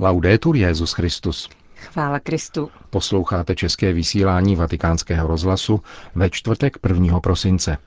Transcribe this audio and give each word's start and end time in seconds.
Laudetur 0.00 0.56
Jezus 0.56 0.92
Christus. 0.92 1.48
Chvála 1.74 2.20
Kristu. 2.20 2.70
Posloucháte 2.90 3.54
české 3.54 3.92
vysílání 3.92 4.56
Vatikánského 4.56 5.28
rozhlasu 5.28 5.82
ve 6.14 6.30
čtvrtek 6.30 6.76
1. 6.88 7.20
prosince. 7.20 7.78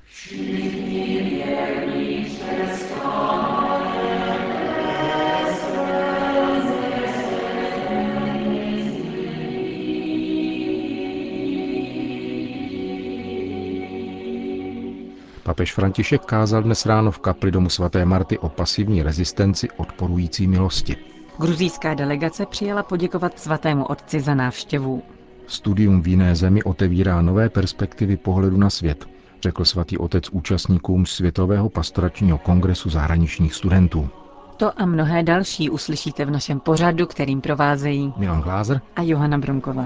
Papež 15.44 15.74
František 15.74 16.22
kázal 16.22 16.64
dnes 16.64 16.86
ráno 16.86 17.12
v 17.12 17.20
kapli 17.20 17.52
domu 17.52 17.70
svaté 17.70 18.06
Marty 18.06 18.38
o 18.38 18.50
pasivní 18.50 19.04
rezistenci 19.04 19.68
odporující 19.78 20.48
milosti. 20.48 20.96
Gruzíská 21.40 21.94
delegace 21.94 22.46
přijela 22.46 22.84
poděkovat 22.84 23.40
svatému 23.40 23.86
otci 23.86 24.20
za 24.20 24.36
návštěvu. 24.36 25.04
Studium 25.48 26.02
v 26.02 26.08
jiné 26.08 26.36
zemi 26.36 26.64
otevírá 26.64 27.22
nové 27.22 27.50
perspektivy 27.50 28.18
pohledu 28.18 28.58
na 28.58 28.70
svět, 28.70 29.06
řekl 29.44 29.66
svatý 29.66 29.98
otec 29.98 30.30
účastníkům 30.30 31.06
Světového 31.06 31.70
pastoračního 31.70 32.38
kongresu 32.38 32.90
zahraničních 32.90 33.54
studentů. 33.54 34.10
To 34.58 34.82
a 34.82 34.86
mnohé 34.86 35.24
další 35.24 35.70
uslyšíte 35.70 36.26
v 36.26 36.32
našem 36.32 36.60
pořadu, 36.60 37.06
kterým 37.06 37.42
provázejí 37.42 38.14
Milan 38.18 38.42
Glázer 38.42 38.82
a 38.96 39.02
Johana 39.02 39.38
Bromková. 39.38 39.86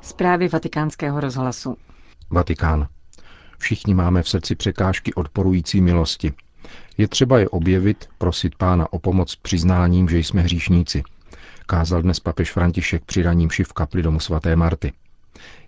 Zprávy 0.00 0.48
vatikánského 0.48 1.20
rozhlasu. 1.20 1.76
Vatikán. 2.30 2.86
Všichni 3.58 3.94
máme 3.94 4.22
v 4.22 4.28
srdci 4.28 4.54
překážky 4.54 5.14
odporující 5.14 5.80
milosti. 5.80 6.32
Je 6.98 7.08
třeba 7.08 7.38
je 7.38 7.48
objevit, 7.48 8.08
prosit 8.18 8.54
pána 8.54 8.92
o 8.92 8.98
pomoc 8.98 9.36
přiznáním, 9.36 10.08
že 10.08 10.18
jsme 10.18 10.42
hříšníci. 10.42 11.02
Kázal 11.66 12.02
dnes 12.02 12.20
papež 12.20 12.52
František 12.52 13.04
při 13.04 13.22
raním 13.22 13.48
v 13.48 13.72
kapli 13.72 14.02
domu 14.02 14.20
svaté 14.20 14.56
Marty. 14.56 14.92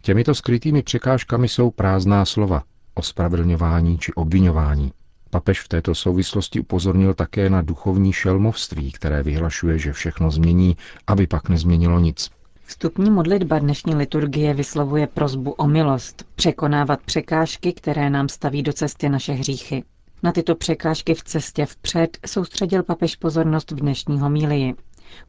Těmito 0.02 0.34
skrytými 0.34 0.82
překážkami 0.82 1.48
jsou 1.48 1.70
prázdná 1.70 2.24
slova, 2.24 2.62
ospravedlňování 2.94 3.98
či 3.98 4.12
obvinování. 4.14 4.92
Papež 5.30 5.60
v 5.60 5.68
této 5.68 5.94
souvislosti 5.94 6.60
upozornil 6.60 7.14
také 7.14 7.50
na 7.50 7.62
duchovní 7.62 8.12
šelmovství, 8.12 8.92
které 8.92 9.22
vyhlašuje, 9.22 9.78
že 9.78 9.92
všechno 9.92 10.30
změní, 10.30 10.76
aby 11.06 11.26
pak 11.26 11.48
nezměnilo 11.48 11.98
nic. 12.00 12.30
Vstupní 12.66 13.10
modlitba 13.10 13.58
dnešní 13.58 13.94
liturgie 13.94 14.54
vyslovuje 14.54 15.06
prozbu 15.06 15.50
o 15.50 15.66
milost, 15.66 16.24
překonávat 16.34 17.00
překážky, 17.02 17.72
které 17.72 18.10
nám 18.10 18.28
staví 18.28 18.62
do 18.62 18.72
cesty 18.72 19.08
naše 19.08 19.32
hříchy. 19.32 19.84
Na 20.24 20.32
tyto 20.32 20.54
překážky 20.54 21.14
v 21.14 21.24
cestě 21.24 21.66
vpřed 21.66 22.18
soustředil 22.26 22.82
papež 22.82 23.16
pozornost 23.16 23.70
v 23.70 23.74
dnešní 23.74 24.20
homílii. 24.20 24.74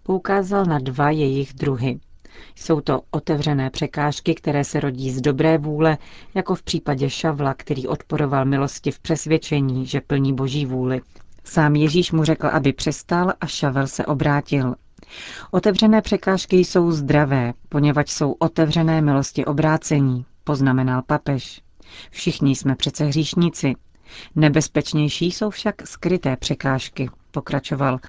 Poukázal 0.03 0.65
na 0.65 0.79
dva 0.79 1.09
jejich 1.09 1.53
druhy. 1.53 1.99
Jsou 2.55 2.81
to 2.81 3.01
otevřené 3.11 3.69
překážky, 3.69 4.35
které 4.35 4.63
se 4.63 4.79
rodí 4.79 5.11
z 5.11 5.21
dobré 5.21 5.57
vůle, 5.57 5.97
jako 6.33 6.55
v 6.55 6.63
případě 6.63 7.09
Šavla, 7.09 7.53
který 7.53 7.87
odporoval 7.87 8.45
milosti 8.45 8.91
v 8.91 8.99
přesvědčení, 8.99 9.85
že 9.85 10.01
plní 10.01 10.33
boží 10.33 10.65
vůli. 10.65 11.01
Sám 11.43 11.75
Ježíš 11.75 12.11
mu 12.11 12.23
řekl, 12.23 12.47
aby 12.47 12.73
přestal 12.73 13.33
a 13.41 13.47
Šavel 13.47 13.87
se 13.87 14.05
obrátil. 14.05 14.75
Otevřené 15.51 16.01
překážky 16.01 16.55
jsou 16.57 16.91
zdravé, 16.91 17.53
poněvadž 17.69 18.11
jsou 18.11 18.31
otevřené 18.31 19.01
milosti 19.01 19.45
obrácení, 19.45 20.25
poznamenal 20.43 21.01
papež. 21.01 21.61
Všichni 22.11 22.55
jsme 22.55 22.75
přece 22.75 23.05
hříšníci. 23.05 23.75
Nebezpečnější 24.35 25.31
jsou 25.31 25.49
však 25.49 25.87
skryté 25.87 26.37
překážky, 26.37 27.09
pokračoval. 27.31 27.99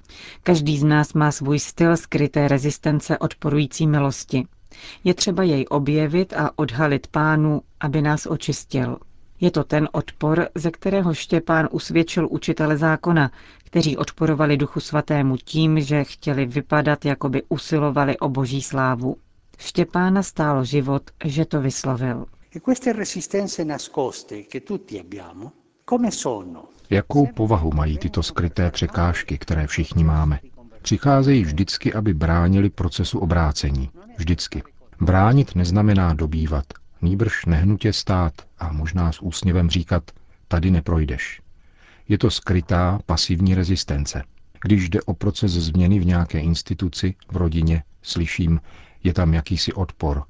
Každý 0.43 0.77
z 0.77 0.83
nás 0.83 1.13
má 1.13 1.31
svůj 1.31 1.59
styl 1.59 1.97
skryté 1.97 2.47
rezistence 2.47 3.17
odporující 3.17 3.87
milosti. 3.87 4.47
Je 5.03 5.13
třeba 5.13 5.43
jej 5.43 5.65
objevit 5.69 6.33
a 6.33 6.51
odhalit 6.55 7.07
pánu, 7.07 7.61
aby 7.79 8.01
nás 8.01 8.25
očistil. 8.25 8.97
Je 9.41 9.51
to 9.51 9.63
ten 9.63 9.89
odpor, 9.91 10.47
ze 10.55 10.71
kterého 10.71 11.13
Štěpán 11.13 11.67
usvědčil 11.71 12.27
učitele 12.31 12.77
zákona, 12.77 13.31
kteří 13.63 13.97
odporovali 13.97 14.57
duchu 14.57 14.79
svatému 14.79 15.37
tím, 15.37 15.81
že 15.81 16.03
chtěli 16.03 16.45
vypadat, 16.45 17.05
jako 17.05 17.29
by 17.29 17.43
usilovali 17.49 18.17
o 18.17 18.29
boží 18.29 18.61
slávu. 18.61 19.15
Štěpána 19.57 20.23
stálo 20.23 20.65
život, 20.65 21.03
že 21.25 21.45
to 21.45 21.61
vyslovil. 21.61 22.25
Jakou 26.89 27.27
povahu 27.27 27.71
mají 27.75 27.97
tyto 27.97 28.23
skryté 28.23 28.71
překážky, 28.71 29.37
které 29.37 29.67
všichni 29.67 30.03
máme? 30.03 30.39
Přicházejí 30.81 31.43
vždycky, 31.43 31.93
aby 31.93 32.13
bránili 32.13 32.69
procesu 32.69 33.19
obrácení. 33.19 33.89
Vždycky. 34.17 34.63
Bránit 35.01 35.55
neznamená 35.55 36.13
dobývat, 36.13 36.65
nýbrž 37.01 37.45
nehnutě 37.45 37.93
stát 37.93 38.33
a 38.59 38.73
možná 38.73 39.11
s 39.11 39.21
úsměvem 39.21 39.69
říkat, 39.69 40.11
tady 40.47 40.71
neprojdeš. 40.71 41.41
Je 42.09 42.17
to 42.17 42.31
skrytá 42.31 42.99
pasivní 43.05 43.55
rezistence. 43.55 44.23
Když 44.61 44.89
jde 44.89 45.01
o 45.01 45.13
proces 45.13 45.51
změny 45.51 45.99
v 45.99 46.05
nějaké 46.05 46.39
instituci, 46.39 47.15
v 47.31 47.37
rodině, 47.37 47.83
slyším, 48.01 48.59
je 49.03 49.13
tam 49.13 49.33
jakýsi 49.33 49.73
odpor. 49.73 50.23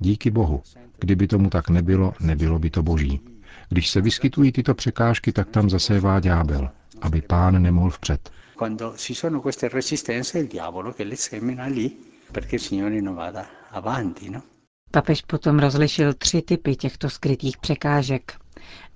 Díky 0.00 0.30
Bohu. 0.30 0.62
Kdyby 0.98 1.26
tomu 1.26 1.50
tak 1.50 1.70
nebylo, 1.70 2.12
nebylo 2.20 2.58
by 2.58 2.70
to 2.70 2.82
boží. 2.82 3.33
Když 3.68 3.90
se 3.90 4.00
vyskytují 4.00 4.52
tyto 4.52 4.74
překážky, 4.74 5.32
tak 5.32 5.48
tam 5.50 5.70
zasévá 5.70 6.20
ďábel, 6.20 6.70
aby 7.00 7.22
pán 7.22 7.62
nemohl 7.62 7.90
vpřed. 7.90 8.30
Quando 8.56 8.92
ci 8.96 9.14
sono 9.14 9.40
queste 9.40 9.68
resistenze, 9.68 10.38
il 10.38 10.48
diavolo 10.48 10.92
che 10.92 11.04
le 11.04 11.16
semina 11.16 11.66
lì 11.66 11.96
perché 12.32 12.56
il 12.56 12.62
Signore 12.62 13.02
non 13.02 13.14
vada 13.14 13.46
avanti, 13.70 14.30
no? 14.30 14.42
Papež 14.90 15.22
potom 15.22 15.58
rozlišil 15.58 16.14
tři 16.14 16.42
typy 16.42 16.76
těchto 16.76 17.10
skrytých 17.10 17.56
překážek. 17.58 18.32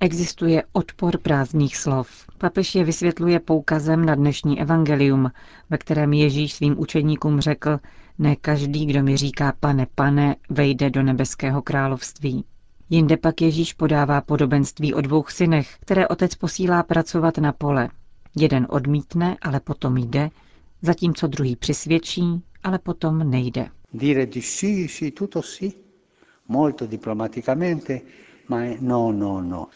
Existuje 0.01 0.63
odpor 0.73 1.19
prázdných 1.19 1.77
slov. 1.77 2.09
Papež 2.39 2.75
je 2.75 2.85
vysvětluje 2.85 3.41
poukazem 3.41 4.05
na 4.05 4.15
dnešní 4.15 4.61
evangelium, 4.61 5.31
ve 5.71 5.79
kterém 5.79 6.13
Ježíš 6.13 6.53
svým 6.53 6.79
učeníkům 6.79 7.41
řekl, 7.41 7.79
ne 8.19 8.37
každý, 8.37 8.87
kdo 8.87 9.03
mi 9.03 9.17
říká 9.17 9.53
pane, 9.61 9.87
pane, 9.95 10.37
vejde 10.51 10.91
do 10.91 11.03
nebeského 11.03 11.63
království. 11.63 12.45
Jinde 12.91 13.17
pak 13.17 13.41
Ježíš 13.41 13.73
podává 13.73 14.21
podobenství 14.21 14.95
o 14.95 15.01
dvou 15.01 15.25
synech, 15.29 15.77
které 15.81 16.09
otec 16.09 16.35
posílá 16.35 16.83
pracovat 16.83 17.39
na 17.39 17.53
pole. 17.53 17.89
Jeden 18.37 18.67
odmítne, 18.71 19.37
ale 19.43 19.61
potom 19.61 19.97
jde, 19.97 20.31
zatímco 20.83 21.27
druhý 21.27 21.57
přisvědčí, 21.57 22.43
ale 22.63 22.79
potom 22.79 23.31
nejde. 23.31 23.69
Dire 23.93 24.27
di 24.27 24.43
sì, 24.43 24.89
sì, 24.89 25.11
tutto 25.11 25.43
sì, 25.43 25.73
molto 26.49 26.87
diplomaticamente, 26.87 28.01
ma 28.49 28.59
no, 28.81 29.13
no, 29.13 29.41
no. 29.41 29.67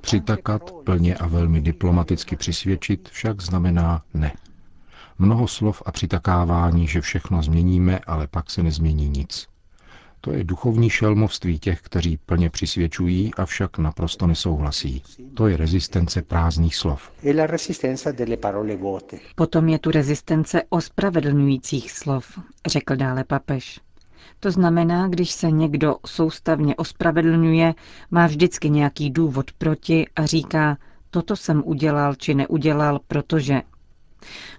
Přitakat, 0.00 0.70
plně 0.84 1.14
a 1.14 1.26
velmi 1.26 1.60
diplomaticky 1.60 2.36
přisvědčit 2.36 3.08
však 3.08 3.42
znamená 3.42 4.02
ne. 4.14 4.32
Mnoho 5.18 5.48
slov 5.48 5.82
a 5.86 5.92
přitakávání, 5.92 6.86
že 6.86 7.00
všechno 7.00 7.42
změníme, 7.42 7.98
ale 7.98 8.26
pak 8.26 8.50
se 8.50 8.62
nezmění 8.62 9.08
nic. 9.08 9.46
To 10.20 10.32
je 10.32 10.44
duchovní 10.44 10.90
šelmovství 10.90 11.58
těch, 11.58 11.80
kteří 11.80 12.16
plně 12.16 12.50
přisvědčují, 12.50 13.34
avšak 13.34 13.78
naprosto 13.78 14.26
nesouhlasí. 14.26 15.02
To 15.34 15.46
je 15.48 15.56
rezistence 15.56 16.22
prázdných 16.22 16.76
slov. 16.76 17.10
Potom 19.34 19.68
je 19.68 19.78
tu 19.78 19.90
rezistence 19.90 20.62
ospravedlňujících 20.68 21.92
slov, 21.92 22.38
řekl 22.66 22.96
dále 22.96 23.24
papež. 23.24 23.80
To 24.40 24.50
znamená, 24.50 25.08
když 25.08 25.30
se 25.30 25.50
někdo 25.50 25.96
soustavně 26.06 26.76
ospravedlňuje, 26.76 27.74
má 28.10 28.26
vždycky 28.26 28.70
nějaký 28.70 29.10
důvod 29.10 29.52
proti 29.52 30.06
a 30.16 30.26
říká, 30.26 30.78
toto 31.10 31.36
jsem 31.36 31.62
udělal 31.66 32.14
či 32.14 32.34
neudělal, 32.34 33.00
protože. 33.08 33.62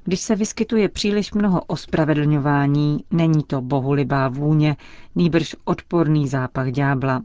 Když 0.04 0.20
se 0.20 0.36
vyskytuje 0.36 0.90
příliš 0.90 1.34
mnoho 1.34 1.62
ospravedlňování, 1.62 3.04
není 3.12 3.44
to 3.44 3.62
bohulibá 3.62 4.28
vůně, 4.28 4.78
nýbrž 5.16 5.56
odporný 5.66 6.28
zápach 6.28 6.72
ďábla. 6.72 7.22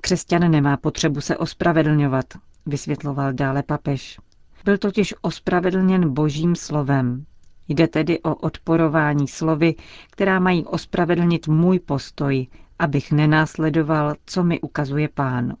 Křesťan 0.00 0.50
nemá 0.50 0.76
potřebu 0.76 1.20
se 1.20 1.36
ospravedlňovat, 1.36 2.24
vysvětloval 2.66 3.32
dále 3.32 3.62
papež. 3.62 4.18
Byl 4.64 4.78
totiž 4.78 5.14
ospravedlněn 5.22 6.12
božím 6.12 6.56
slovem. 6.56 7.24
Jde 7.68 7.88
tedy 7.88 8.20
o 8.22 8.34
odporování 8.34 9.28
slovy, 9.28 9.74
která 10.10 10.40
mají 10.40 10.64
ospravedlnit 10.64 11.48
můj 11.48 11.78
postoj, 11.78 12.46
abych 12.78 13.12
nenásledoval, 13.12 14.14
co 14.26 14.44
mi 14.44 14.60
ukazuje 14.60 15.08
pán. 15.08 15.54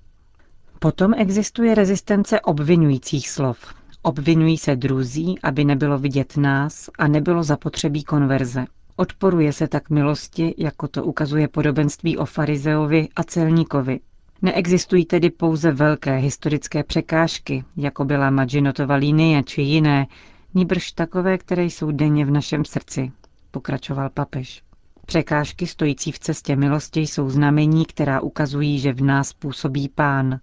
Potom 0.78 1.14
existuje 1.16 1.74
rezistence 1.74 2.40
obvinujících 2.40 3.28
slov. 3.30 3.74
Obvinují 4.02 4.58
se 4.58 4.76
druzí, 4.76 5.38
aby 5.42 5.64
nebylo 5.64 5.98
vidět 5.98 6.36
nás 6.36 6.90
a 6.98 7.08
nebylo 7.08 7.42
zapotřebí 7.42 8.04
konverze. 8.04 8.64
Odporuje 8.96 9.52
se 9.52 9.68
tak 9.68 9.90
milosti, 9.90 10.54
jako 10.58 10.88
to 10.88 11.04
ukazuje 11.04 11.48
podobenství 11.48 12.16
o 12.16 12.24
farizeovi 12.24 13.08
a 13.16 13.22
celníkovi. 13.24 14.00
Neexistují 14.42 15.04
tedy 15.04 15.30
pouze 15.30 15.72
velké 15.72 16.16
historické 16.16 16.84
překážky, 16.84 17.64
jako 17.76 18.04
byla 18.04 18.30
Maginotova 18.30 18.94
linie 18.94 19.42
či 19.42 19.62
jiné, 19.62 20.06
níbrž 20.54 20.92
takové, 20.92 21.38
které 21.38 21.64
jsou 21.64 21.90
denně 21.90 22.24
v 22.24 22.30
našem 22.30 22.64
srdci, 22.64 23.12
pokračoval 23.50 24.10
papež. 24.10 24.62
Překážky 25.06 25.66
stojící 25.66 26.12
v 26.12 26.18
cestě 26.18 26.56
milosti 26.56 27.00
jsou 27.00 27.30
znamení, 27.30 27.84
která 27.86 28.20
ukazují, 28.20 28.78
že 28.78 28.92
v 28.92 29.02
nás 29.02 29.32
působí 29.32 29.88
pán. 29.88 30.40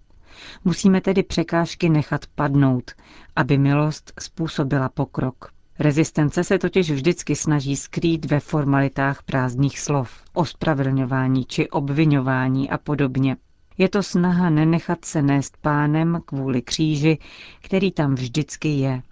Musíme 0.64 1.00
tedy 1.00 1.22
překážky 1.22 1.88
nechat 1.88 2.26
padnout, 2.34 2.90
aby 3.36 3.58
milost 3.58 4.12
způsobila 4.20 4.88
pokrok. 4.88 5.50
Rezistence 5.78 6.44
se 6.44 6.58
totiž 6.58 6.90
vždycky 6.90 7.36
snaží 7.36 7.76
skrýt 7.76 8.24
ve 8.24 8.40
formalitách 8.40 9.22
prázdných 9.22 9.80
slov, 9.80 10.10
ospravedlňování 10.32 11.44
či 11.44 11.68
obvinování 11.70 12.70
a 12.70 12.78
podobně. 12.78 13.36
Je 13.78 13.88
to 13.88 14.02
snaha 14.02 14.50
nenechat 14.50 15.04
se 15.04 15.22
nést 15.22 15.56
pánem 15.60 16.20
kvůli 16.26 16.62
kříži, 16.62 17.18
který 17.62 17.92
tam 17.92 18.14
vždycky 18.14 18.68
je. 18.68 19.02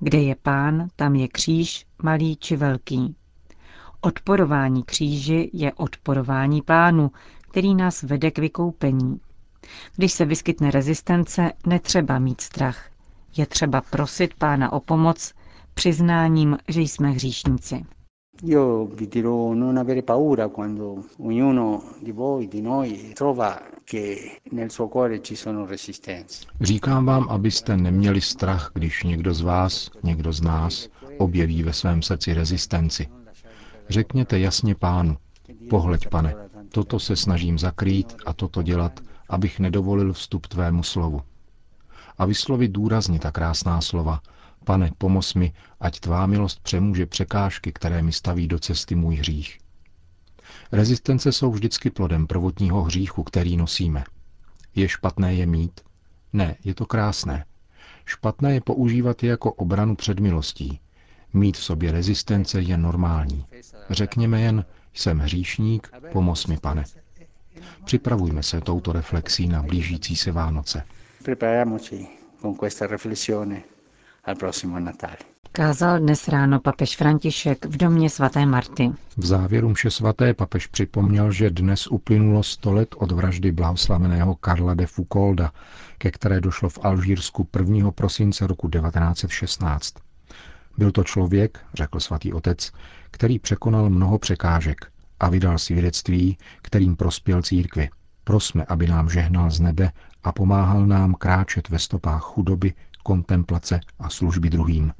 Kde 0.00 0.18
je 0.18 0.34
pán, 0.42 0.88
tam 0.96 1.14
je 1.14 1.28
kříž, 1.28 1.86
malý 2.02 2.36
či 2.36 2.56
velký. 2.56 3.16
Odporování 4.00 4.82
kříži 4.82 5.50
je 5.52 5.72
odporování 5.72 6.62
pánu, 6.62 7.10
který 7.50 7.74
nás 7.74 8.02
vede 8.02 8.30
k 8.30 8.38
vykoupení. 8.38 9.20
Když 9.96 10.12
se 10.12 10.24
vyskytne 10.24 10.70
rezistence, 10.70 11.52
netřeba 11.66 12.18
mít 12.18 12.40
strach. 12.40 12.88
Je 13.36 13.46
třeba 13.46 13.80
prosit 13.80 14.34
pána 14.34 14.72
o 14.72 14.80
pomoc 14.80 15.32
přiznáním, 15.74 16.58
že 16.68 16.80
jsme 16.80 17.10
hříšníci. 17.10 17.84
Io 18.42 18.86
vi 18.86 19.06
dirò 19.06 19.54
non 19.54 19.78
avere 19.78 20.02
paura 20.02 20.48
quando 20.48 21.04
ognuno 21.18 21.82
di 22.02 22.12
voi, 22.12 22.48
di 22.48 22.60
noi, 22.60 23.12
trova 23.14 23.60
che 23.84 24.40
nel 24.50 24.70
suo 24.70 24.88
cuore 24.88 25.20
ci 25.20 25.36
sono 25.36 25.66
resistenze. 25.66 26.44
Říkám 26.60 27.06
vám, 27.06 27.28
abyste 27.28 27.76
neměli 27.76 28.20
strach, 28.20 28.70
když 28.74 29.02
někdo 29.02 29.34
z 29.34 29.40
vás, 29.40 29.90
někdo 30.02 30.32
z 30.32 30.40
nás, 30.40 30.88
objeví 31.18 31.62
ve 31.62 31.72
svém 31.72 32.02
srdci 32.02 32.34
rezistenci. 32.34 33.08
Řekněte 33.88 34.38
jasně 34.38 34.74
pánu, 34.74 35.16
pohleď 35.70 36.08
pane, 36.08 36.34
toto 36.68 36.98
se 36.98 37.16
snažím 37.16 37.58
zakrýt 37.58 38.16
a 38.26 38.32
toto 38.32 38.62
dělat, 38.62 39.00
abych 39.34 39.60
nedovolil 39.60 40.12
vstup 40.12 40.46
tvému 40.46 40.82
slovu. 40.82 41.22
A 42.18 42.26
vyslovit 42.26 42.70
důrazně 42.72 43.18
ta 43.18 43.30
krásná 43.30 43.80
slova, 43.80 44.20
pane, 44.64 44.90
pomoz 44.98 45.34
mi, 45.34 45.52
ať 45.80 46.00
tvá 46.00 46.26
milost 46.26 46.62
přemůže 46.62 47.06
překážky, 47.06 47.72
které 47.72 48.02
mi 48.02 48.12
staví 48.12 48.48
do 48.48 48.58
cesty 48.58 48.94
můj 48.94 49.16
hřích. 49.16 49.58
Rezistence 50.72 51.32
jsou 51.32 51.50
vždycky 51.50 51.90
plodem 51.90 52.26
prvotního 52.26 52.82
hříchu, 52.82 53.22
který 53.22 53.56
nosíme. 53.56 54.04
Je 54.74 54.88
špatné 54.88 55.34
je 55.34 55.46
mít? 55.46 55.80
Ne, 56.32 56.56
je 56.64 56.74
to 56.74 56.86
krásné. 56.86 57.44
Špatné 58.04 58.54
je 58.54 58.60
používat 58.60 59.22
je 59.22 59.30
jako 59.30 59.52
obranu 59.52 59.96
před 59.96 60.20
milostí. 60.20 60.80
Mít 61.32 61.56
v 61.56 61.64
sobě 61.64 61.92
rezistence 61.92 62.60
je 62.60 62.78
normální. 62.78 63.46
Řekněme 63.90 64.40
jen, 64.40 64.64
jsem 64.94 65.18
hříšník, 65.18 65.90
pomoz 66.12 66.46
mi, 66.46 66.58
pane. 66.58 66.84
Připravujme 67.84 68.42
se 68.42 68.60
touto 68.60 68.92
reflexí 68.92 69.48
na 69.48 69.62
blížící 69.62 70.16
se 70.16 70.32
Vánoce. 70.32 70.82
Prepariamoci 71.22 72.06
con 72.40 72.54
questa 72.54 72.86
riflessione 72.86 73.62
al 74.24 74.34
prossimo 74.34 74.78
Natale. 74.78 75.16
Kázal 75.52 75.98
dnes 75.98 76.28
ráno 76.28 76.60
papež 76.60 76.96
František 76.96 77.66
v 77.66 77.76
domě 77.76 78.10
svaté 78.10 78.46
Marty. 78.46 78.90
V 79.16 79.26
závěru 79.26 79.68
mše 79.68 79.90
svaté 79.90 80.34
papež 80.34 80.66
připomněl, 80.66 81.32
že 81.32 81.50
dnes 81.50 81.86
uplynulo 81.86 82.42
100 82.42 82.72
let 82.72 82.94
od 82.98 83.12
vraždy 83.12 83.52
blahoslaveného 83.52 84.34
Karla 84.34 84.74
de 84.74 84.86
Foucaulda, 84.86 85.52
ke 85.98 86.10
které 86.10 86.40
došlo 86.40 86.68
v 86.68 86.78
Alžírsku 86.82 87.48
1. 87.58 87.90
prosince 87.90 88.46
roku 88.46 88.68
1916. 88.68 89.94
Byl 90.78 90.90
to 90.92 91.04
člověk, 91.04 91.58
řekl 91.74 92.00
svatý 92.00 92.32
otec, 92.32 92.72
který 93.10 93.38
překonal 93.38 93.90
mnoho 93.90 94.18
překážek 94.18 94.93
a 95.24 95.28
vydal 95.28 95.58
svědectví, 95.58 96.38
kterým 96.62 96.96
prospěl 96.96 97.42
církvi. 97.42 97.88
Prosme, 98.24 98.64
aby 98.64 98.86
nám 98.86 99.10
žehnal 99.10 99.50
z 99.50 99.60
nebe 99.60 99.92
a 100.24 100.32
pomáhal 100.32 100.86
nám 100.86 101.14
kráčet 101.14 101.68
ve 101.68 101.78
stopách 101.78 102.22
chudoby, 102.22 102.72
kontemplace 103.02 103.80
a 103.98 104.10
služby 104.10 104.50
druhým. 104.50 104.92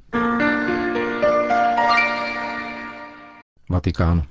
Vatikán. 3.69 4.23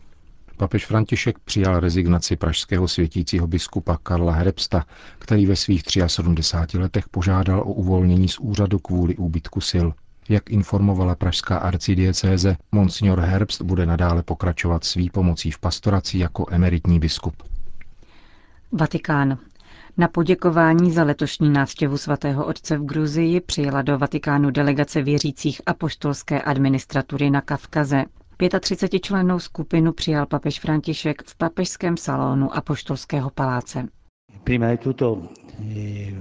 Papež 0.56 0.86
František 0.86 1.38
přijal 1.38 1.80
rezignaci 1.80 2.36
pražského 2.36 2.88
světícího 2.88 3.46
biskupa 3.46 3.98
Karla 4.02 4.32
Herbsta, 4.32 4.84
který 5.18 5.46
ve 5.46 5.56
svých 5.56 5.82
73 6.06 6.78
letech 6.78 7.08
požádal 7.08 7.60
o 7.60 7.72
uvolnění 7.72 8.28
z 8.28 8.38
úřadu 8.38 8.78
kvůli 8.78 9.16
úbytku 9.16 9.60
sil. 9.70 9.86
Jak 10.28 10.50
informovala 10.50 11.14
pražská 11.14 11.56
arcidiecéze, 11.58 12.56
monsignor 12.72 13.20
Herbst 13.20 13.62
bude 13.62 13.86
nadále 13.86 14.22
pokračovat 14.22 14.84
svý 14.84 15.10
pomocí 15.10 15.50
v 15.50 15.58
pastoraci 15.58 16.18
jako 16.18 16.46
emeritní 16.50 16.98
biskup. 17.00 17.42
Vatikán. 18.72 19.38
Na 19.96 20.08
poděkování 20.08 20.92
za 20.92 21.04
letošní 21.04 21.50
návštěvu 21.50 21.96
svatého 21.96 22.46
otce 22.46 22.78
v 22.78 22.84
Gruzii 22.84 23.40
přijela 23.40 23.82
do 23.82 23.98
Vatikánu 23.98 24.50
delegace 24.50 25.02
věřících 25.02 25.60
apoštolské 25.66 26.42
administratury 26.42 27.30
na 27.30 27.40
Kavkaze. 27.40 28.04
35 28.60 29.00
člennou 29.00 29.38
skupinu 29.38 29.92
přijal 29.92 30.26
papež 30.26 30.60
František 30.60 31.22
v 31.26 31.36
papežském 31.36 31.96
salonu 31.96 32.56
apoštolského 32.56 33.30
paláce. 33.30 33.88
Prima 34.44 34.70
di 34.70 34.76
tutto, 34.78 35.22
eh, 35.76 36.12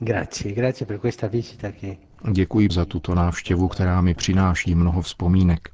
grazie, 0.00 0.52
grazie 0.54 0.86
per 0.86 0.98
questa 1.00 1.26
visita 1.28 1.70
che 1.80 1.96
Děkuji 2.32 2.68
za 2.72 2.84
tuto 2.84 3.14
návštěvu, 3.14 3.68
která 3.68 4.00
mi 4.00 4.14
přináší 4.14 4.74
mnoho 4.74 5.02
vzpomínek. 5.02 5.68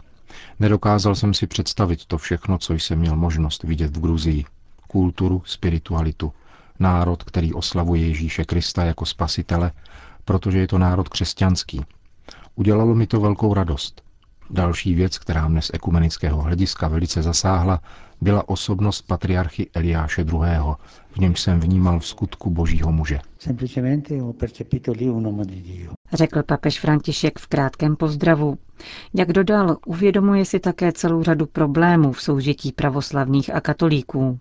Nedokázal 0.60 1.14
jsem 1.14 1.34
si 1.34 1.46
představit 1.46 2.04
to 2.04 2.18
všechno, 2.18 2.58
co 2.58 2.74
jsem 2.74 2.98
měl 2.98 3.16
možnost 3.16 3.62
vidět 3.62 3.96
v 3.96 4.00
Gruzii. 4.00 4.44
Kulturu, 4.88 5.42
spiritualitu, 5.46 6.32
národ, 6.78 7.22
který 7.22 7.54
oslavuje 7.54 8.06
Ježíše 8.06 8.44
Krista 8.44 8.84
jako 8.84 9.06
spasitele, 9.06 9.72
protože 10.24 10.58
je 10.58 10.68
to 10.68 10.78
národ 10.78 11.08
křesťanský. 11.08 11.80
Udělalo 12.54 12.94
mi 12.94 13.06
to 13.06 13.20
velkou 13.20 13.54
radost. 13.54 14.02
Další 14.52 14.94
věc, 14.94 15.18
která 15.18 15.48
mne 15.48 15.62
z 15.62 15.70
ekumenického 15.74 16.42
hlediska 16.42 16.88
velice 16.88 17.22
zasáhla, 17.22 17.80
byla 18.20 18.48
osobnost 18.48 19.02
patriarchy 19.02 19.70
Eliáše 19.74 20.22
II., 20.22 20.38
v 21.10 21.16
němž 21.18 21.40
jsem 21.40 21.60
vnímal 21.60 21.98
v 22.00 22.06
skutku 22.06 22.50
božího 22.50 22.92
muže. 22.92 23.18
Řekl 26.12 26.42
papež 26.42 26.80
František 26.80 27.38
v 27.38 27.46
krátkém 27.46 27.96
pozdravu. 27.96 28.58
Jak 29.14 29.32
dodal, 29.32 29.76
uvědomuje 29.86 30.44
si 30.44 30.60
také 30.60 30.92
celou 30.92 31.22
řadu 31.22 31.46
problémů 31.46 32.12
v 32.12 32.22
soužití 32.22 32.72
pravoslavných 32.72 33.54
a 33.54 33.60
katolíků. 33.60 34.38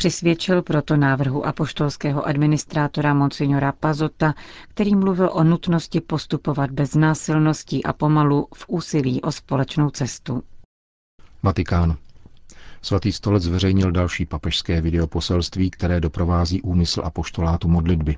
Přisvědčil 0.00 0.62
proto 0.62 0.96
návrhu 0.96 1.46
apoštolského 1.46 2.26
administrátora 2.26 3.14
Monsignora 3.14 3.72
Pazota, 3.72 4.34
který 4.68 4.96
mluvil 4.96 5.30
o 5.32 5.44
nutnosti 5.44 6.00
postupovat 6.00 6.70
bez 6.70 6.94
násilností 6.94 7.84
a 7.84 7.92
pomalu 7.92 8.48
v 8.54 8.64
úsilí 8.68 9.22
o 9.22 9.32
společnou 9.32 9.90
cestu. 9.90 10.42
Vatikán. 11.42 11.96
Svatý 12.82 13.12
stolec 13.12 13.42
zveřejnil 13.42 13.92
další 13.92 14.26
papežské 14.26 14.80
videoposelství, 14.80 15.70
které 15.70 16.00
doprovází 16.00 16.62
úmysl 16.62 17.02
apoštolátu 17.04 17.68
modlitby. 17.68 18.16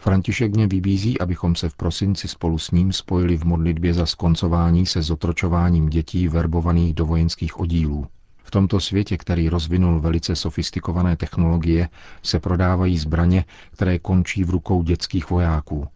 František 0.00 0.54
mě 0.56 0.66
vybízí, 0.66 1.20
abychom 1.20 1.54
se 1.54 1.68
v 1.68 1.76
prosinci 1.76 2.28
spolu 2.28 2.58
s 2.58 2.70
ním 2.70 2.92
spojili 2.92 3.36
v 3.36 3.44
modlitbě 3.44 3.94
za 3.94 4.06
skoncování 4.06 4.86
se 4.86 5.02
zotročováním 5.02 5.88
dětí 5.88 6.28
verbovaných 6.28 6.94
do 6.94 7.06
vojenských 7.06 7.60
oddílů. 7.60 8.06
V 8.52 8.60
tomto 8.60 8.80
světě, 8.80 9.16
který 9.16 9.48
rozvinul 9.48 10.00
velice 10.00 10.36
sofistikované 10.36 11.16
technologie, 11.16 11.88
se 12.22 12.40
prodávají 12.40 12.98
zbraně, 12.98 13.44
které 13.70 13.98
končí 13.98 14.44
v 14.44 14.50
rukou 14.50 14.82
dětských 14.82 15.30
vojáků. 15.30 15.88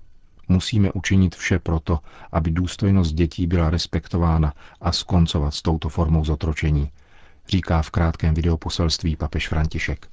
Musíme 0.48 0.92
učinit 0.92 1.34
vše 1.34 1.58
proto, 1.58 1.98
aby 2.32 2.50
důstojnost 2.50 3.14
dětí 3.14 3.46
byla 3.46 3.70
respektována 3.70 4.52
a 4.80 4.92
skoncovat 4.92 5.54
s 5.54 5.62
touto 5.62 5.88
formou 5.88 6.24
zotročení, 6.24 6.90
říká 7.48 7.82
v 7.82 7.90
krátkém 7.90 8.34
videoposelství 8.34 9.16
papež 9.16 9.48
František. 9.48 10.08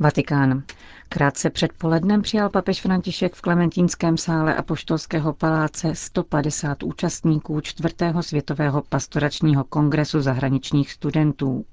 Vatikán. 0.00 0.62
Krátce 1.08 1.50
před 1.50 1.72
polednem 1.72 2.22
přijal 2.22 2.50
papež 2.50 2.80
František 2.80 3.34
v 3.34 3.40
Klementínském 3.40 4.16
sále 4.16 4.54
Apoštolského 4.54 5.32
paláce 5.32 5.94
150 5.94 6.82
účastníků 6.82 7.60
čtvrtého 7.60 8.22
světového 8.22 8.82
pastoračního 8.88 9.64
kongresu 9.64 10.20
zahraničních 10.20 10.92
studentů. 10.92 11.64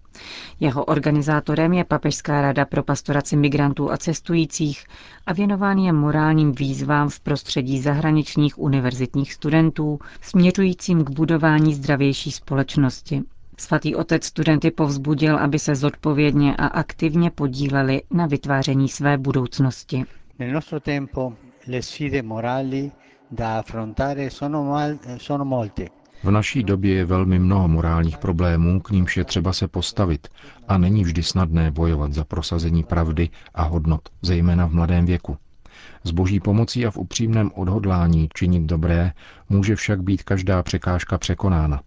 Jeho 0.59 0.85
organizátorem 0.85 1.73
je 1.73 1.83
Papežská 1.83 2.41
rada 2.41 2.65
pro 2.65 2.83
pastoraci 2.83 3.35
migrantů 3.35 3.91
a 3.91 3.97
cestujících 3.97 4.85
a 5.25 5.33
věnován 5.33 5.77
je 5.77 5.93
morálním 5.93 6.51
výzvám 6.51 7.09
v 7.09 7.19
prostředí 7.19 7.81
zahraničních 7.81 8.59
univerzitních 8.59 9.33
studentů, 9.33 9.99
směřujícím 10.21 11.03
k 11.05 11.09
budování 11.09 11.73
zdravější 11.75 12.31
společnosti. 12.31 13.23
Svatý 13.57 13.95
otec 13.95 14.25
studenty 14.25 14.71
povzbudil, 14.71 15.37
aby 15.37 15.59
se 15.59 15.75
zodpovědně 15.75 16.55
a 16.55 16.65
aktivně 16.67 17.31
podíleli 17.31 18.01
na 18.11 18.25
vytváření 18.25 18.89
své 18.89 19.17
budoucnosti. 19.17 20.03
Nel 20.39 20.51
nostro 20.51 20.79
tempo 20.79 21.33
le 21.67 21.81
sfide 21.81 22.21
morali 22.21 22.91
da 23.31 23.59
affrontare 23.59 24.29
sono, 24.29 24.63
mal, 24.63 24.97
sono 25.17 25.45
molte. 25.45 25.87
V 26.23 26.31
naší 26.31 26.63
době 26.63 26.95
je 26.95 27.05
velmi 27.05 27.39
mnoho 27.39 27.67
morálních 27.67 28.17
problémů, 28.17 28.81
k 28.81 28.89
nímž 28.91 29.17
je 29.17 29.23
třeba 29.23 29.53
se 29.53 29.67
postavit 29.67 30.27
a 30.67 30.77
není 30.77 31.03
vždy 31.03 31.23
snadné 31.23 31.71
bojovat 31.71 32.13
za 32.13 32.23
prosazení 32.23 32.83
pravdy 32.83 33.29
a 33.53 33.63
hodnot, 33.63 34.01
zejména 34.21 34.67
v 34.67 34.73
mladém 34.73 35.05
věku. 35.05 35.37
S 36.03 36.11
boží 36.11 36.39
pomocí 36.39 36.85
a 36.85 36.91
v 36.91 36.97
upřímném 36.97 37.51
odhodlání 37.55 38.29
činit 38.33 38.63
dobré 38.63 39.11
může 39.49 39.75
však 39.75 40.03
být 40.03 40.23
každá 40.23 40.63
překážka 40.63 41.17
překonána. 41.17 41.81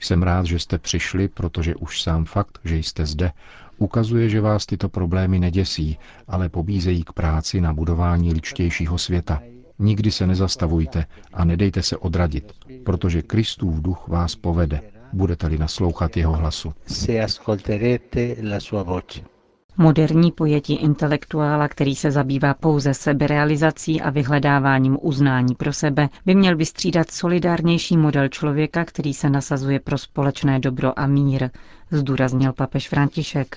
Jsem 0.00 0.22
rád, 0.22 0.46
že 0.46 0.58
jste 0.58 0.78
přišli, 0.78 1.28
protože 1.28 1.74
už 1.74 2.02
sám 2.02 2.24
fakt, 2.24 2.58
že 2.64 2.76
jste 2.76 3.06
zde, 3.06 3.32
ukazuje, 3.78 4.28
že 4.28 4.40
vás 4.40 4.66
tyto 4.66 4.88
problémy 4.88 5.38
neděsí, 5.38 5.98
ale 6.28 6.48
pobízejí 6.48 7.04
k 7.04 7.12
práci 7.12 7.60
na 7.60 7.72
budování 7.74 8.32
ličtějšího 8.32 8.98
světa. 8.98 9.42
Nikdy 9.78 10.10
se 10.10 10.26
nezastavujte 10.26 11.06
a 11.32 11.44
nedejte 11.44 11.82
se 11.82 11.96
odradit, 11.96 12.52
protože 12.84 13.22
Kristův 13.22 13.80
duch 13.82 14.08
vás 14.08 14.36
povede, 14.36 14.80
budete-li 15.12 15.58
naslouchat 15.58 16.16
jeho 16.16 16.32
hlasu. 16.32 16.72
Se 16.86 17.20
ascolterete 17.20 18.36
la 18.50 18.60
sua 18.60 18.82
voce. 18.82 19.37
Moderní 19.80 20.32
pojetí 20.32 20.74
intelektuála, 20.74 21.68
který 21.68 21.94
se 21.94 22.10
zabývá 22.10 22.54
pouze 22.54 22.94
seberealizací 22.94 24.00
a 24.00 24.10
vyhledáváním 24.10 24.98
uznání 25.02 25.54
pro 25.54 25.72
sebe, 25.72 26.08
by 26.26 26.34
měl 26.34 26.56
vystřídat 26.56 27.10
solidárnější 27.10 27.96
model 27.96 28.28
člověka, 28.28 28.84
který 28.84 29.14
se 29.14 29.30
nasazuje 29.30 29.80
pro 29.80 29.98
společné 29.98 30.58
dobro 30.60 30.98
a 30.98 31.06
mír, 31.06 31.50
zdůraznil 31.90 32.52
papež 32.52 32.88
František. 32.88 33.56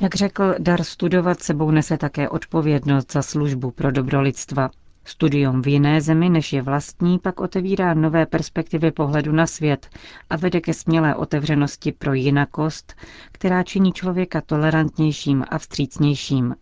Jak 0.00 0.14
řekl, 0.14 0.54
dar 0.58 0.82
studovat 0.84 1.40
sebou 1.42 1.70
nese 1.70 1.98
také 1.98 2.28
odpovědnost 2.28 3.12
za 3.12 3.22
službu 3.22 3.70
pro 3.70 3.90
dobro 3.90 4.20
lidstva. 4.20 4.70
Studium 5.08 5.62
v 5.62 5.66
jiné 5.68 6.00
zemi, 6.00 6.28
než 6.28 6.52
je 6.52 6.62
vlastní, 6.62 7.18
pak 7.18 7.40
otevírá 7.40 7.94
nové 7.94 8.26
perspektivy 8.26 8.90
pohledu 8.90 9.32
na 9.32 9.46
svět 9.46 9.88
a 10.30 10.36
vede 10.36 10.60
ke 10.60 10.74
smělé 10.74 11.14
otevřenosti 11.14 11.92
pro 11.92 12.14
jinakost, 12.14 12.94
která 13.32 13.62
činí 13.62 13.92
člověka 13.92 14.40
tolerantnějším 14.40 15.44
a 15.48 15.58
vstřícnějším. 15.58 16.54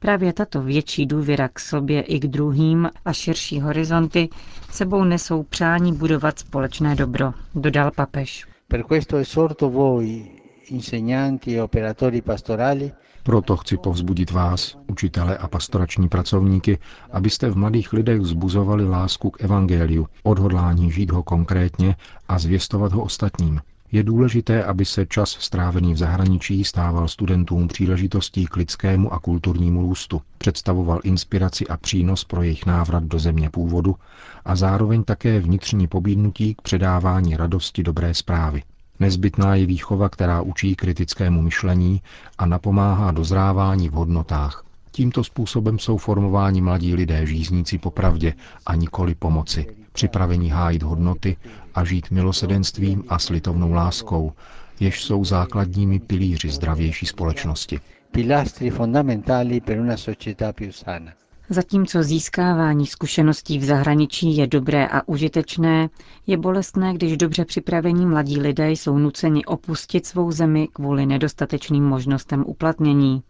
Právě 0.00 0.32
tato 0.32 0.62
větší 0.62 1.06
důvěra 1.06 1.48
k 1.48 1.60
sobě 1.60 2.00
i 2.02 2.20
k 2.20 2.26
druhým 2.26 2.90
a 3.04 3.12
širší 3.12 3.60
horizonty 3.60 4.28
sebou 4.70 5.04
nesou 5.04 5.42
přání 5.42 5.92
budovat 5.92 6.38
společné 6.38 6.94
dobro, 6.94 7.32
dodal 7.54 7.90
papež. 7.90 8.46
Per 8.68 8.82
questo 8.82 9.16
esorto 9.16 9.70
voi, 9.70 10.26
insegnanti 10.70 11.56
e 11.56 11.62
operatori 11.62 12.20
pastorali, 12.22 12.92
proto 13.24 13.56
chci 13.56 13.76
povzbudit 13.76 14.30
vás, 14.30 14.76
učitele 14.86 15.38
a 15.38 15.48
pastorační 15.48 16.08
pracovníky, 16.08 16.78
abyste 17.12 17.50
v 17.50 17.56
mladých 17.56 17.92
lidech 17.92 18.20
vzbuzovali 18.20 18.88
lásku 18.88 19.30
k 19.30 19.40
evangeliu, 19.44 20.06
odhodlání 20.22 20.90
žít 20.90 21.10
ho 21.10 21.22
konkrétně 21.22 21.96
a 22.28 22.38
zvěstovat 22.38 22.92
ho 22.92 23.02
ostatním. 23.02 23.60
Je 23.92 24.02
důležité, 24.02 24.64
aby 24.64 24.84
se 24.84 25.06
čas 25.06 25.30
strávený 25.30 25.94
v 25.94 25.96
zahraničí 25.96 26.64
stával 26.64 27.08
studentům 27.08 27.68
příležitostí 27.68 28.46
k 28.46 28.56
lidskému 28.56 29.12
a 29.12 29.18
kulturnímu 29.18 29.82
růstu, 29.82 30.22
představoval 30.38 31.00
inspiraci 31.04 31.66
a 31.66 31.76
přínos 31.76 32.24
pro 32.24 32.42
jejich 32.42 32.66
návrat 32.66 33.04
do 33.04 33.18
země 33.18 33.50
původu 33.50 33.96
a 34.44 34.56
zároveň 34.56 35.04
také 35.04 35.40
vnitřní 35.40 35.86
pobídnutí 35.86 36.54
k 36.54 36.62
předávání 36.62 37.36
radosti 37.36 37.82
dobré 37.82 38.14
zprávy. 38.14 38.62
Nezbytná 39.00 39.54
je 39.54 39.66
výchova, 39.66 40.08
která 40.08 40.40
učí 40.42 40.74
kritickému 40.76 41.42
myšlení 41.42 42.02
a 42.38 42.46
napomáhá 42.46 43.10
dozrávání 43.10 43.88
v 43.88 43.92
hodnotách. 43.92 44.64
Tímto 44.90 45.24
způsobem 45.24 45.78
jsou 45.78 45.96
formováni 45.96 46.60
mladí 46.60 46.94
lidé 46.94 47.26
žízníci 47.26 47.78
po 47.78 47.90
pravdě 47.90 48.34
a 48.66 48.74
nikoli 48.74 49.14
pomoci, 49.14 49.66
připravení 49.92 50.50
hájit 50.50 50.82
hodnoty 50.82 51.36
a 51.74 51.84
žít 51.84 52.10
milosedenstvím 52.10 53.04
a 53.08 53.18
slitovnou 53.18 53.72
láskou, 53.72 54.32
jež 54.80 55.02
jsou 55.04 55.24
základními 55.24 55.98
pilíři 55.98 56.50
zdravější 56.50 57.06
společnosti. 57.06 57.80
Pilastri 58.10 58.70
fondamentali 58.70 59.60
per 59.60 59.80
una 59.80 59.96
società 59.96 60.52
più 60.52 60.72
sana. 60.72 61.12
Zatímco 61.50 62.02
získávání 62.02 62.86
zkušeností 62.86 63.58
v 63.58 63.64
zahraničí 63.64 64.36
je 64.36 64.46
dobré 64.46 64.86
a 64.88 65.08
užitečné, 65.08 65.88
je 66.26 66.36
bolestné, 66.36 66.94
když 66.94 67.16
dobře 67.16 67.44
připravení 67.44 68.06
mladí 68.06 68.40
lidé 68.40 68.70
jsou 68.70 68.98
nuceni 68.98 69.44
opustit 69.44 70.06
svou 70.06 70.30
zemi 70.32 70.68
kvůli 70.72 71.06
nedostatečným 71.06 71.84
možnostem 71.84 72.44
uplatnění. 72.46 73.22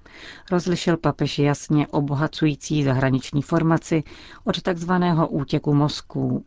Rozlišil 0.51 0.97
papež 0.97 1.39
jasně 1.39 1.87
obohacující 1.87 2.85
zahraniční 2.85 3.43
formaci 3.43 4.03
od 4.45 4.63
takzvaného 4.63 5.29
útěku 5.29 5.75
mozků, 5.75 6.45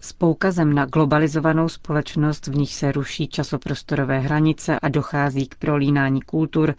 s 0.00 0.12
poukazem 0.12 0.74
na 0.74 0.86
globalizovanou 0.86 1.68
společnost, 1.68 2.46
v 2.46 2.54
níž 2.56 2.72
se 2.72 2.92
ruší 2.92 3.28
časoprostorové 3.28 4.18
hranice 4.18 4.80
a 4.80 4.88
dochází 4.88 5.46
k 5.46 5.54
prolínání 5.54 6.20
kultur, 6.22 6.74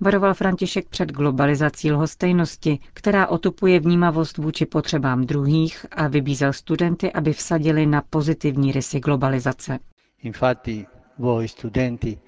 varoval 0.00 0.34
František 0.34 0.88
před 0.88 1.12
globalizací 1.12 1.92
lhostejnosti, 1.92 2.78
která 2.94 3.26
otupuje 3.26 3.80
vnímavost 3.80 4.38
vůči 4.38 4.66
potřebám 4.66 5.24
druhých 5.26 5.86
a 5.92 6.08
vybízel 6.08 6.52
studenty, 6.52 7.12
aby 7.12 7.32
vsadili 7.32 7.86
na 7.86 8.02
pozitivní 8.10 8.72
rysy 8.72 9.00
globalizace. 9.00 9.78
Infatti, 10.22 10.86
voi 11.18 11.48
studenti, 11.48 12.18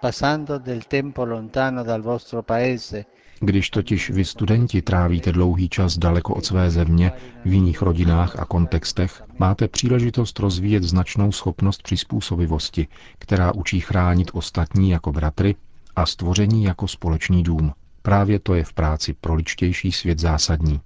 passando 0.00 0.58
del 0.58 0.80
tempo 0.88 1.24
lontano 1.24 1.84
dal 1.84 2.02
vostro 2.02 2.42
paese, 2.42 3.04
když 3.44 3.70
totiž 3.70 4.10
vy 4.10 4.24
studenti 4.24 4.82
trávíte 4.82 5.32
dlouhý 5.32 5.68
čas 5.68 5.98
daleko 5.98 6.34
od 6.34 6.44
své 6.44 6.70
země, 6.70 7.12
v 7.44 7.52
jiných 7.52 7.82
rodinách 7.82 8.38
a 8.38 8.44
kontextech, 8.44 9.22
máte 9.38 9.68
příležitost 9.68 10.38
rozvíjet 10.38 10.82
značnou 10.82 11.32
schopnost 11.32 11.82
přizpůsobivosti, 11.82 12.86
která 13.18 13.52
učí 13.54 13.80
chránit 13.80 14.30
ostatní 14.32 14.90
jako 14.90 15.12
bratry 15.12 15.54
a 15.96 16.06
stvoření 16.06 16.64
jako 16.64 16.88
společný 16.88 17.42
dům. 17.42 17.72
Právě 18.02 18.38
to 18.38 18.54
je 18.54 18.64
v 18.64 18.72
práci 18.72 19.14
pro 19.20 19.34
ličtější 19.34 19.92
svět 19.92 20.18
zásadní. 20.18 20.80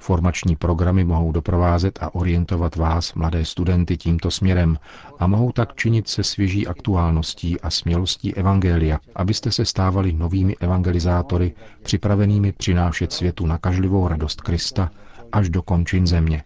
Formační 0.00 0.56
programy 0.56 1.04
mohou 1.04 1.32
doprovázet 1.32 1.98
a 2.02 2.14
orientovat 2.14 2.76
vás, 2.76 3.14
mladé 3.14 3.44
studenty, 3.44 3.96
tímto 3.96 4.30
směrem 4.30 4.78
a 5.18 5.26
mohou 5.26 5.52
tak 5.52 5.74
činit 5.74 6.08
se 6.08 6.24
svěží 6.24 6.66
aktuálností 6.66 7.60
a 7.60 7.70
smělostí 7.70 8.34
Evangelia, 8.34 8.98
abyste 9.14 9.52
se 9.52 9.64
stávali 9.64 10.12
novými 10.12 10.56
evangelizátory, 10.60 11.54
připravenými 11.82 12.52
přinášet 12.52 13.12
světu 13.12 13.46
nakažlivou 13.46 14.08
radost 14.08 14.40
Krista 14.40 14.90
až 15.32 15.48
do 15.48 15.62
končin 15.62 16.06
země. 16.06 16.42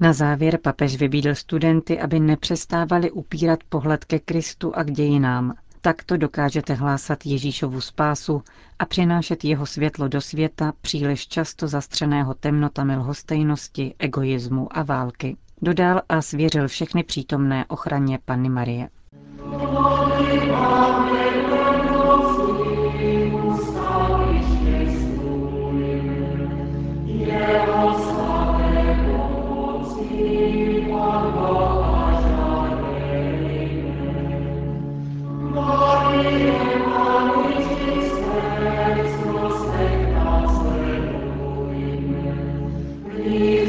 Na 0.00 0.12
závěr 0.12 0.58
papež 0.62 0.96
vybídl 0.96 1.34
studenty, 1.34 2.00
aby 2.00 2.20
nepřestávali 2.20 3.10
upírat 3.10 3.58
pohled 3.68 4.04
ke 4.04 4.18
Kristu 4.18 4.76
a 4.76 4.82
k 4.84 4.90
dějinám, 4.90 5.54
Takto 5.84 6.16
dokážete 6.16 6.74
hlásat 6.74 7.26
Ježíšovu 7.26 7.80
spásu 7.80 8.42
a 8.78 8.86
přinášet 8.86 9.44
jeho 9.44 9.66
světlo 9.66 10.08
do 10.08 10.20
světa 10.20 10.72
příliš 10.80 11.28
často 11.28 11.68
zastřeného 11.68 12.34
temnotami 12.34 12.96
lhostejnosti, 12.96 13.94
egoismu 13.98 14.78
a 14.78 14.82
války. 14.82 15.36
Dodal 15.62 16.02
a 16.08 16.22
svěřil 16.22 16.68
všechny 16.68 17.02
přítomné 17.02 17.64
ochraně 17.68 18.18
Panny 18.24 18.48
Marie. 18.48 18.88